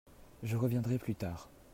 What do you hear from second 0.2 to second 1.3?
Je reviendrai plus